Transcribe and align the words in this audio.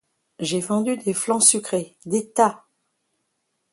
J’ai 0.39 0.61
vendu 0.61 0.97
des 0.97 1.13
flans 1.13 1.39
sucrés, 1.39 1.95
des 2.07 2.27
tas. 2.31 2.65